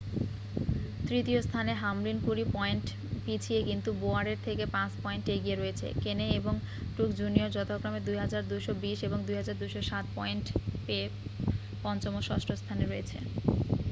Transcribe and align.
তৃতীয় 1.07 1.39
স্থানে 1.41 1.71
হামলিন 1.81 2.17
কুড়ি 2.25 2.45
পয়েন্ট 2.55 2.85
পিছিয়ে 3.25 3.61
কিন্তু 3.69 3.89
বোওয়ারের 4.01 4.39
থেকে 4.47 4.63
পাঁচ 4.75 4.91
পয়েন্ট 5.03 5.25
এগিয়ে 5.35 5.57
রয়েছে 5.57 5.87
কেনে 6.03 6.27
এবং 6.39 6.53
ট্রুক্স 6.93 7.15
জুনিয়র 7.21 7.53
যথাক্রমে 7.55 7.99
2,220 8.07 8.99
এবং 9.07 9.19
2,207 9.27 10.17
পয়েন্ট 10.17 10.45
পেয়ে 10.85 11.05
পঞ্চম 11.83 12.13
ও 12.15 12.21
ষষ্ঠ 12.29 12.49
স্থানে 12.61 12.83
রয়েছে 12.85 13.17